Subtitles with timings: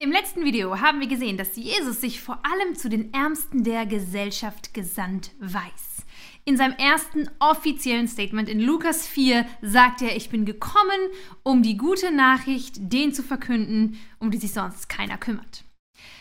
[0.00, 3.84] Im letzten Video haben wir gesehen, dass Jesus sich vor allem zu den Ärmsten der
[3.84, 6.04] Gesellschaft gesandt weiß.
[6.44, 11.00] In seinem ersten offiziellen Statement in Lukas 4 sagt er, ich bin gekommen,
[11.42, 15.64] um die gute Nachricht denen zu verkünden, um die sich sonst keiner kümmert.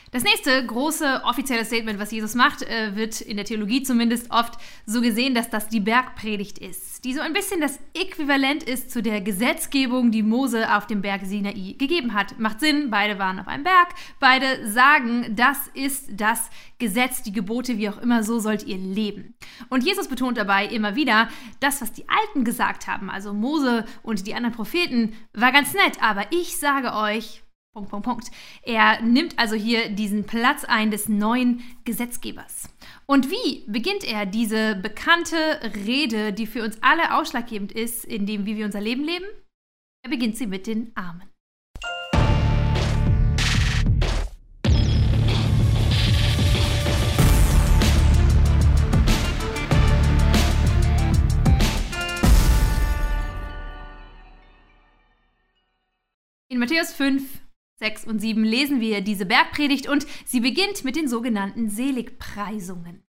[0.09, 4.59] Das nächste große offizielle Statement, was Jesus macht, äh, wird in der Theologie zumindest oft
[4.87, 9.02] so gesehen, dass das die Bergpredigt ist, die so ein bisschen das Äquivalent ist zu
[9.02, 12.39] der Gesetzgebung, die Mose auf dem Berg Sinai gegeben hat.
[12.39, 13.89] Macht Sinn, beide waren auf einem Berg,
[14.20, 19.36] beide sagen, das ist das Gesetz, die Gebote, wie auch immer, so sollt ihr leben.
[19.69, 21.29] Und Jesus betont dabei immer wieder,
[21.60, 26.02] das, was die Alten gesagt haben, also Mose und die anderen Propheten, war ganz nett,
[26.02, 27.43] aber ich sage euch,
[27.77, 28.31] Punkt, Punkt, Punkt.
[28.63, 32.69] Er nimmt also hier diesen Platz ein des neuen Gesetzgebers.
[33.05, 35.38] Und wie beginnt er diese bekannte
[35.85, 39.25] Rede, die für uns alle ausschlaggebend ist, in dem, wie wir unser Leben leben?
[40.03, 41.30] Er beginnt sie mit den Armen.
[56.49, 57.36] In Matthäus 5
[57.80, 63.03] 6 und 7 lesen wir diese Bergpredigt und sie beginnt mit den sogenannten Seligpreisungen.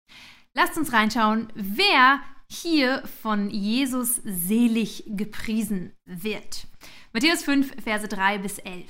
[0.54, 2.20] Lasst uns reinschauen, wer
[2.50, 6.66] hier von Jesus selig gepriesen wird.
[7.12, 8.84] Matthäus 5, Verse 3 bis 11.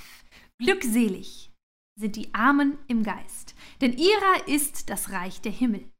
[0.58, 1.52] Glückselig
[1.98, 5.90] sind die Armen im Geist, denn ihrer ist das Reich der Himmel.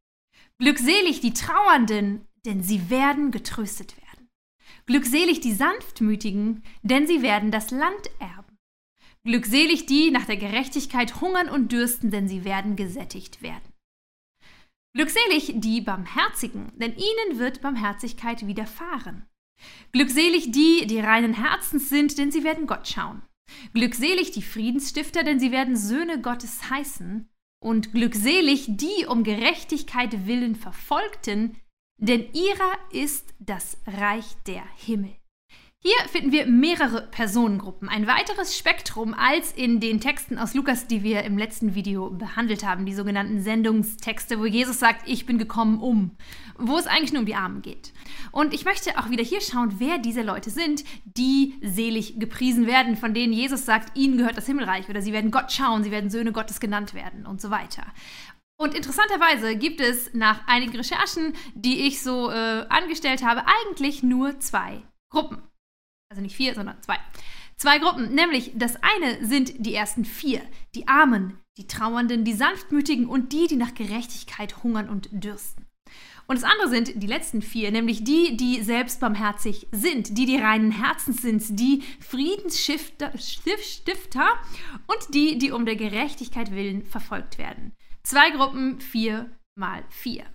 [0.59, 4.29] Glückselig die Trauernden, denn sie werden getröstet werden.
[4.87, 8.44] Glückselig die Sanftmütigen, denn sie werden das Land erben.
[9.27, 13.73] Glückselig die nach der Gerechtigkeit hungern und dürsten, denn sie werden gesättigt werden.
[14.95, 19.27] Glückselig die Barmherzigen, denn ihnen wird Barmherzigkeit widerfahren.
[19.93, 23.23] Glückselig die, die reinen Herzens sind, denn sie werden Gott schauen.
[23.73, 27.29] Glückselig die Friedensstifter, denn sie werden Söhne Gottes heißen.
[27.61, 31.57] Und glückselig die um Gerechtigkeit willen Verfolgten,
[31.97, 35.17] denn ihrer ist das Reich der Himmel.
[35.87, 41.03] Hier finden wir mehrere Personengruppen, ein weiteres Spektrum als in den Texten aus Lukas, die
[41.03, 45.83] wir im letzten Video behandelt haben, die sogenannten Sendungstexte, wo Jesus sagt, ich bin gekommen
[45.83, 46.13] um,
[46.57, 47.93] wo es eigentlich nur um die Armen geht.
[48.33, 52.97] Und ich möchte auch wieder hier schauen, wer diese Leute sind, die selig gepriesen werden,
[52.97, 56.09] von denen Jesus sagt, ihnen gehört das Himmelreich oder sie werden Gott schauen, sie werden
[56.09, 57.85] Söhne Gottes genannt werden und so weiter.
[58.57, 64.41] Und interessanterweise gibt es nach einigen Recherchen, die ich so äh, angestellt habe, eigentlich nur
[64.41, 64.81] zwei
[65.11, 65.43] Gruppen.
[66.15, 66.97] Also nicht vier, sondern zwei.
[67.57, 70.43] Zwei Gruppen, nämlich das eine sind die ersten vier,
[70.77, 75.67] die Armen, die Trauernden, die Sanftmütigen und die, die nach Gerechtigkeit hungern und dürsten.
[76.29, 80.37] Und das andere sind die letzten vier, nämlich die, die selbst barmherzig sind, die, die
[80.37, 83.11] reinen Herzens sind, die Friedensstifter
[84.87, 87.73] und die, die um der Gerechtigkeit willen verfolgt werden.
[88.05, 90.27] Zwei Gruppen, vier mal vier.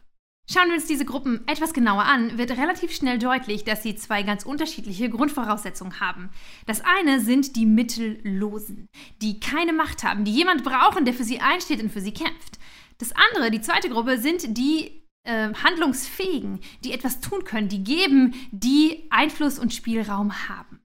[0.52, 4.24] Schauen wir uns diese Gruppen etwas genauer an, wird relativ schnell deutlich, dass sie zwei
[4.24, 6.32] ganz unterschiedliche Grundvoraussetzungen haben.
[6.66, 8.88] Das eine sind die Mittellosen,
[9.22, 12.58] die keine Macht haben, die jemand brauchen, der für sie einsteht und für sie kämpft.
[12.98, 18.34] Das andere, die zweite Gruppe, sind die äh, Handlungsfähigen, die etwas tun können, die geben,
[18.52, 20.80] die Einfluss und Spielraum haben.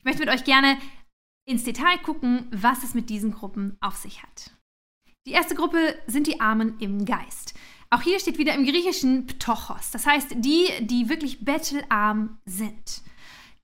[0.00, 0.78] Ich möchte mit euch gerne
[1.48, 4.50] ins Detail gucken, was es mit diesen Gruppen auf sich hat.
[5.26, 7.54] Die erste Gruppe sind die Armen im Geist.
[7.94, 13.02] Auch hier steht wieder im Griechischen Ptochos, das heißt die, die wirklich bettelarm sind.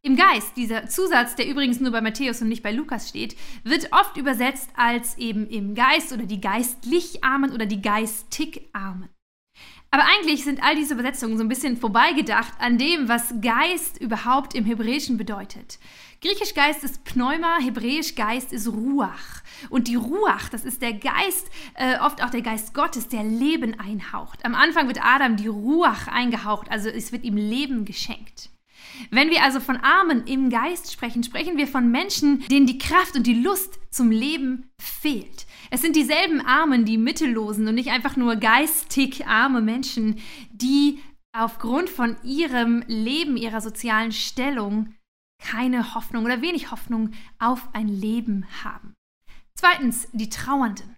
[0.02, 3.92] Im Geist, dieser Zusatz, der übrigens nur bei Matthäus und nicht bei Lukas steht, wird
[3.92, 9.08] oft übersetzt als eben im Geist oder die geistlich Armen oder die geistig Armen.
[9.90, 14.54] Aber eigentlich sind all diese Übersetzungen so ein bisschen vorbeigedacht an dem, was Geist überhaupt
[14.54, 15.80] im Hebräischen bedeutet.
[16.22, 19.42] Griechisch Geist ist Pneuma, Hebräisch Geist ist Ruach.
[19.70, 23.80] Und die Ruach, das ist der Geist, äh, oft auch der Geist Gottes, der Leben
[23.80, 24.44] einhaucht.
[24.44, 28.50] Am Anfang wird Adam die Ruach eingehaucht, also es wird ihm Leben geschenkt.
[29.10, 33.16] Wenn wir also von Armen im Geist sprechen, sprechen wir von Menschen, denen die Kraft
[33.16, 35.46] und die Lust zum Leben fehlt.
[35.70, 40.18] Es sind dieselben Armen, die Mittellosen und nicht einfach nur geistig arme Menschen,
[40.52, 40.98] die
[41.32, 44.94] aufgrund von ihrem Leben, ihrer sozialen Stellung
[45.40, 48.94] keine Hoffnung oder wenig Hoffnung auf ein Leben haben.
[49.54, 50.96] Zweitens, die Trauernden.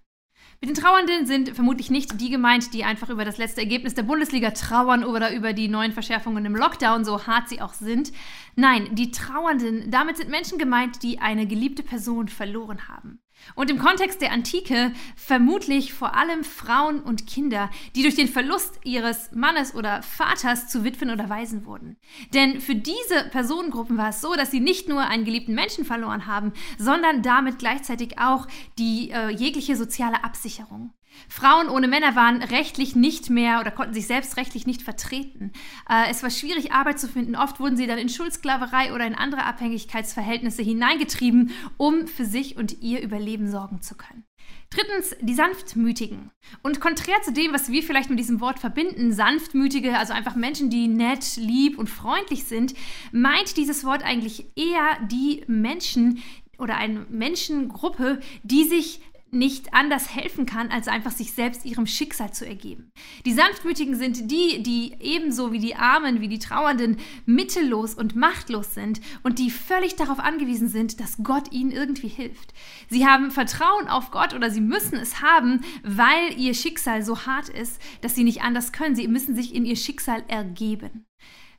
[0.61, 4.05] Mit den Trauernden sind vermutlich nicht die gemeint, die einfach über das letzte Ergebnis der
[4.05, 8.12] Bundesliga trauern oder über die neuen Verschärfungen im Lockdown, so hart sie auch sind.
[8.55, 13.19] Nein, die Trauernden, damit sind Menschen gemeint, die eine geliebte Person verloren haben.
[13.55, 18.81] Und im Kontext der Antike vermutlich vor allem Frauen und Kinder, die durch den Verlust
[18.84, 21.96] ihres Mannes oder Vaters zu Witwen oder Waisen wurden.
[22.34, 26.26] Denn für diese Personengruppen war es so, dass sie nicht nur einen geliebten Menschen verloren
[26.26, 28.46] haben, sondern damit gleichzeitig auch
[28.79, 30.93] die äh, jegliche soziale Absicherung.
[31.29, 35.53] Frauen ohne Männer waren rechtlich nicht mehr oder konnten sich selbst rechtlich nicht vertreten.
[35.88, 37.37] Äh, es war schwierig, Arbeit zu finden.
[37.37, 42.82] Oft wurden sie dann in Schuldsklaverei oder in andere Abhängigkeitsverhältnisse hineingetrieben, um für sich und
[42.82, 44.25] ihr Überleben sorgen zu können.
[44.70, 46.31] Drittens, die Sanftmütigen.
[46.62, 50.70] Und konträr zu dem, was wir vielleicht mit diesem Wort verbinden, Sanftmütige, also einfach Menschen,
[50.70, 52.75] die nett, lieb und freundlich sind,
[53.12, 56.23] meint dieses Wort eigentlich eher die Menschen
[56.59, 59.00] oder eine Menschengruppe, die sich
[59.32, 62.93] nicht anders helfen kann, als einfach sich selbst ihrem Schicksal zu ergeben.
[63.25, 68.75] Die Sanftmütigen sind die, die ebenso wie die Armen, wie die Trauernden mittellos und machtlos
[68.75, 72.52] sind und die völlig darauf angewiesen sind, dass Gott ihnen irgendwie hilft.
[72.90, 77.49] Sie haben Vertrauen auf Gott oder sie müssen es haben, weil ihr Schicksal so hart
[77.49, 78.94] ist, dass sie nicht anders können.
[78.94, 81.06] Sie müssen sich in ihr Schicksal ergeben.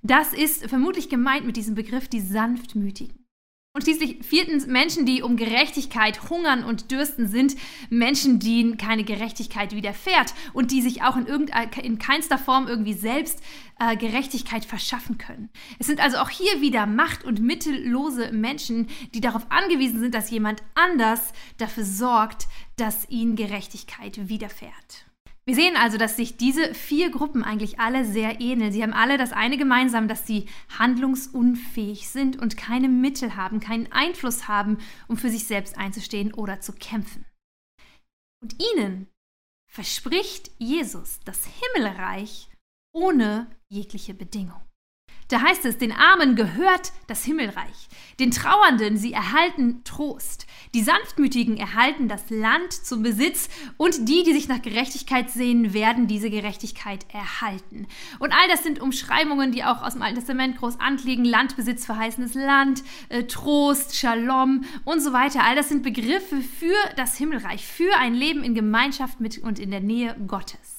[0.04, 3.23] Das ist vermutlich gemeint mit diesem Begriff die Sanftmütigen.
[3.76, 7.56] Und schließlich viertens Menschen, die um Gerechtigkeit hungern und dürsten, sind
[7.90, 11.26] Menschen, denen keine Gerechtigkeit widerfährt und die sich auch in,
[11.82, 13.42] in keinster Form irgendwie selbst
[13.80, 15.50] äh, Gerechtigkeit verschaffen können.
[15.80, 20.30] Es sind also auch hier wieder macht- und mittellose Menschen, die darauf angewiesen sind, dass
[20.30, 22.46] jemand anders dafür sorgt,
[22.76, 25.08] dass ihnen Gerechtigkeit widerfährt.
[25.46, 28.72] Wir sehen also, dass sich diese vier Gruppen eigentlich alle sehr ähneln.
[28.72, 30.48] Sie haben alle das eine gemeinsam, dass sie
[30.78, 34.78] handlungsunfähig sind und keine Mittel haben, keinen Einfluss haben,
[35.10, 37.26] um für sich selbst einzustehen oder zu kämpfen.
[38.42, 39.08] Und ihnen
[39.70, 42.50] verspricht Jesus das Himmelreich
[42.94, 44.62] ohne jegliche Bedingung.
[45.30, 47.88] Da heißt es, den Armen gehört das Himmelreich,
[48.20, 54.34] den Trauernden, sie erhalten Trost, die Sanftmütigen erhalten das Land zum Besitz und die, die
[54.34, 57.88] sich nach Gerechtigkeit sehen, werden diese Gerechtigkeit erhalten.
[58.20, 62.34] Und all das sind Umschreibungen, die auch aus dem Alten Testament groß anliegen, Landbesitz, verheißenes
[62.34, 65.44] Land, äh, Trost, Shalom und so weiter.
[65.44, 69.72] All das sind Begriffe für das Himmelreich, für ein Leben in Gemeinschaft mit und in
[69.72, 70.73] der Nähe Gottes.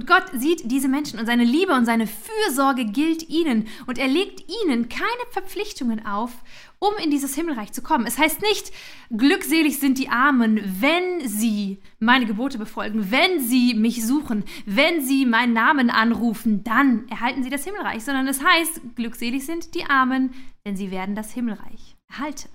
[0.00, 4.08] Und Gott sieht diese Menschen und seine Liebe und seine Fürsorge gilt ihnen und er
[4.08, 6.30] legt ihnen keine Verpflichtungen auf,
[6.78, 8.06] um in dieses Himmelreich zu kommen.
[8.06, 8.72] Es heißt nicht,
[9.14, 15.26] glückselig sind die Armen, wenn sie meine Gebote befolgen, wenn sie mich suchen, wenn sie
[15.26, 20.32] meinen Namen anrufen, dann erhalten sie das Himmelreich, sondern es heißt, glückselig sind die Armen,
[20.64, 22.48] denn sie werden das Himmelreich erhalten.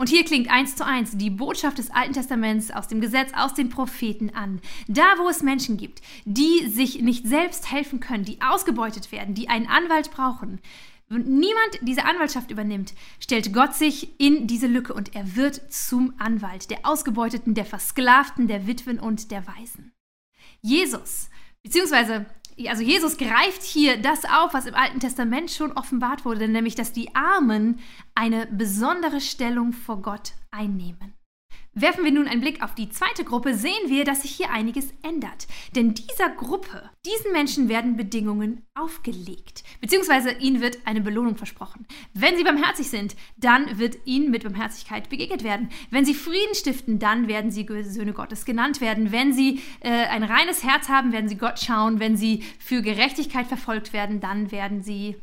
[0.00, 3.54] Und hier klingt eins zu eins die Botschaft des Alten Testaments aus dem Gesetz, aus
[3.54, 4.60] den Propheten an.
[4.86, 9.48] Da, wo es Menschen gibt, die sich nicht selbst helfen können, die ausgebeutet werden, die
[9.48, 10.60] einen Anwalt brauchen,
[11.08, 16.14] wenn niemand diese Anwaltschaft übernimmt, stellt Gott sich in diese Lücke und er wird zum
[16.18, 19.92] Anwalt der Ausgebeuteten, der Versklavten, der Witwen und der Waisen.
[20.60, 21.28] Jesus,
[21.62, 22.26] beziehungsweise
[22.66, 26.92] also Jesus greift hier das auf, was im Alten Testament schon offenbart wurde, nämlich dass
[26.92, 27.78] die Armen
[28.14, 31.17] eine besondere Stellung vor Gott einnehmen.
[31.80, 34.92] Werfen wir nun einen Blick auf die zweite Gruppe, sehen wir, dass sich hier einiges
[35.02, 35.46] ändert.
[35.76, 41.86] Denn dieser Gruppe, diesen Menschen werden Bedingungen aufgelegt, beziehungsweise ihnen wird eine Belohnung versprochen.
[42.14, 45.68] Wenn sie barmherzig sind, dann wird ihnen mit Barmherzigkeit begegnet werden.
[45.90, 49.12] Wenn sie Frieden stiften, dann werden sie Söhne Gottes genannt werden.
[49.12, 52.00] Wenn sie äh, ein reines Herz haben, werden sie Gott schauen.
[52.00, 55.16] Wenn sie für Gerechtigkeit verfolgt werden, dann werden sie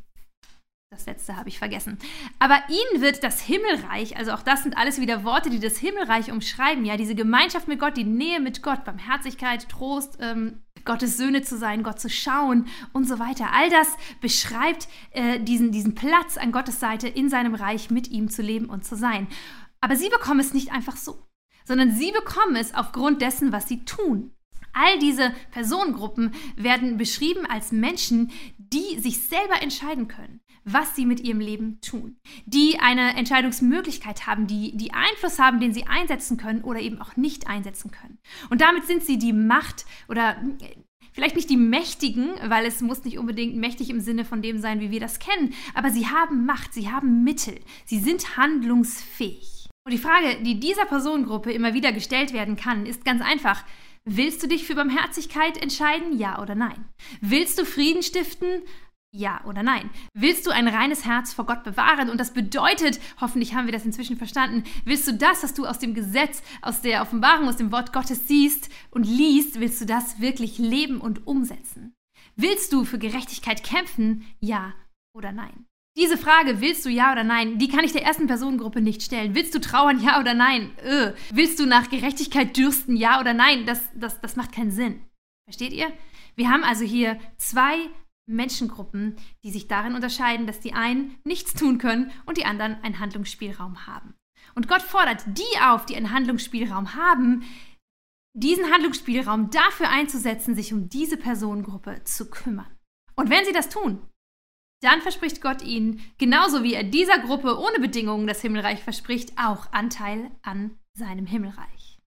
[0.96, 1.98] das letzte habe ich vergessen.
[2.40, 6.32] Aber ihnen wird das Himmelreich, also auch das sind alles wieder Worte, die das Himmelreich
[6.32, 11.42] umschreiben, ja, diese Gemeinschaft mit Gott, die Nähe mit Gott, Barmherzigkeit, Trost, ähm, Gottes Söhne
[11.42, 13.52] zu sein, Gott zu schauen und so weiter.
[13.52, 13.88] All das
[14.22, 18.68] beschreibt äh, diesen, diesen Platz an Gottes Seite in seinem Reich mit ihm zu leben
[18.68, 19.28] und zu sein.
[19.82, 21.28] Aber sie bekommen es nicht einfach so,
[21.66, 24.32] sondern sie bekommen es aufgrund dessen, was sie tun.
[24.76, 31.22] All diese Personengruppen werden beschrieben als Menschen, die sich selber entscheiden können was sie mit
[31.22, 36.64] ihrem Leben tun, die eine Entscheidungsmöglichkeit haben, die, die Einfluss haben, den sie einsetzen können
[36.64, 38.18] oder eben auch nicht einsetzen können.
[38.50, 40.36] Und damit sind sie die Macht oder
[41.14, 44.82] vielleicht nicht die Mächtigen, weil es muss nicht unbedingt mächtig im Sinne von dem sein,
[44.82, 49.68] wie wir das kennen, aber sie haben Macht, sie haben Mittel, sie sind handlungsfähig.
[49.86, 53.64] Und die Frage, die dieser Personengruppe immer wieder gestellt werden kann, ist ganz einfach.
[54.08, 56.18] Willst du dich für Barmherzigkeit entscheiden?
[56.18, 56.86] Ja oder nein?
[57.22, 58.62] Willst du Frieden stiften?
[59.12, 59.90] Ja oder nein?
[60.14, 62.12] Willst du ein reines Herz vor Gott bewahren?
[62.12, 65.80] Und das bedeutet, hoffentlich haben wir das inzwischen verstanden, willst du das, was du aus
[65.80, 70.20] dem Gesetz, aus der Offenbarung, aus dem Wort Gottes siehst und liest, willst du das
[70.20, 71.96] wirklich leben und umsetzen?
[72.36, 74.24] Willst du für Gerechtigkeit kämpfen?
[74.40, 74.76] Ja
[75.16, 75.66] oder nein?
[75.98, 79.34] Diese Frage, willst du ja oder nein, die kann ich der ersten Personengruppe nicht stellen.
[79.34, 80.78] Willst du trauern, ja oder nein?
[80.80, 81.14] Äh.
[81.32, 83.66] Willst du nach Gerechtigkeit dürsten, ja oder nein?
[83.66, 85.06] Das, das, das macht keinen Sinn.
[85.46, 85.88] Versteht ihr?
[86.36, 87.78] Wir haben also hier zwei
[88.28, 93.00] Menschengruppen, die sich darin unterscheiden, dass die einen nichts tun können und die anderen einen
[93.00, 94.16] Handlungsspielraum haben.
[94.54, 97.44] Und Gott fordert die auf, die einen Handlungsspielraum haben,
[98.34, 102.68] diesen Handlungsspielraum dafür einzusetzen, sich um diese Personengruppe zu kümmern.
[103.16, 104.02] Und wenn sie das tun,
[104.82, 109.72] dann verspricht Gott ihnen, genauso wie er dieser Gruppe ohne Bedingungen das Himmelreich verspricht, auch
[109.72, 112.00] Anteil an seinem Himmelreich.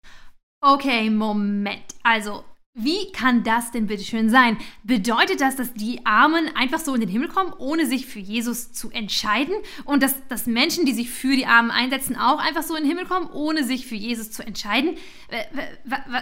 [0.63, 1.85] Okay, Moment.
[2.03, 2.45] Also,
[2.79, 4.59] wie kann das denn bitte schön sein?
[4.83, 8.71] Bedeutet das, dass die Armen einfach so in den Himmel kommen, ohne sich für Jesus
[8.73, 9.55] zu entscheiden?
[9.87, 12.91] Und dass, dass Menschen, die sich für die Armen einsetzen, auch einfach so in den
[12.91, 14.97] Himmel kommen, ohne sich für Jesus zu entscheiden?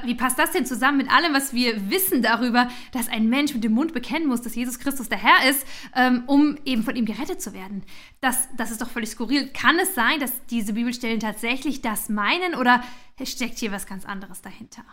[0.05, 3.65] Wie passt das denn zusammen mit allem, was wir wissen darüber, dass ein Mensch mit
[3.65, 7.05] dem Mund bekennen muss, dass Jesus Christus der Herr ist, ähm, um eben von ihm
[7.05, 7.83] gerettet zu werden?
[8.21, 9.49] Das, das ist doch völlig skurril.
[9.49, 12.85] Kann es sein, dass diese Bibelstellen tatsächlich das meinen oder
[13.25, 14.85] steckt hier was ganz anderes dahinter?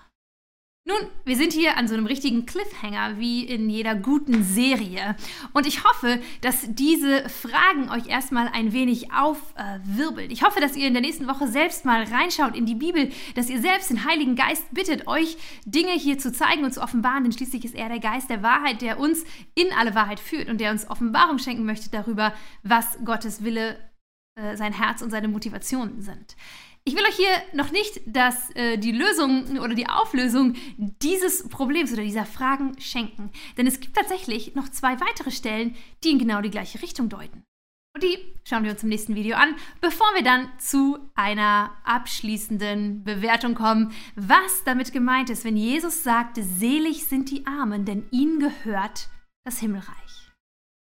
[0.84, 5.16] Nun, wir sind hier an so einem richtigen Cliffhanger wie in jeder guten Serie.
[5.54, 10.32] Und ich hoffe, dass diese Fragen euch erstmal ein wenig aufwirbeln.
[10.32, 13.12] Äh, ich hoffe, dass ihr in der nächsten Woche selbst mal reinschaut in die Bibel,
[13.36, 17.26] dass ihr selbst den Heiligen Geist bittet, euch Dinge hier zu zeigen und zu offenbaren,
[17.26, 19.24] denn schließlich ist er der Geist der Wahrheit, der uns
[19.54, 22.34] in alle Wahrheit führt und der uns Offenbarung schenken möchte darüber,
[22.64, 23.78] was Gottes Wille,
[24.36, 26.36] äh, sein Herz und seine Motivationen sind.
[26.84, 31.94] Ich will euch hier noch nicht das, äh, die Lösung oder die Auflösung dieses Problems
[31.94, 33.32] oder dieser Fragen schenken.
[33.58, 37.44] Denn es gibt tatsächlich noch zwei weitere Stellen, die in genau die gleiche Richtung deuten.
[37.94, 43.04] Und die schauen wir uns im nächsten Video an, bevor wir dann zu einer abschließenden
[43.04, 48.40] Bewertung kommen, was damit gemeint ist, wenn Jesus sagte, selig sind die Armen, denn ihnen
[48.40, 49.10] gehört
[49.44, 50.21] das Himmelreich.